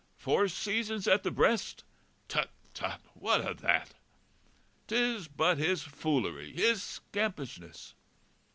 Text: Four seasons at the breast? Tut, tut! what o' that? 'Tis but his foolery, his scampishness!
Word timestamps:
Four 0.17 0.47
seasons 0.47 1.07
at 1.07 1.21
the 1.21 1.29
breast? 1.29 1.83
Tut, 2.27 2.49
tut! 2.73 3.01
what 3.13 3.41
o' 3.45 3.53
that? 3.53 3.93
'Tis 4.87 5.27
but 5.27 5.59
his 5.59 5.83
foolery, 5.83 6.53
his 6.53 6.81
scampishness! 6.81 7.93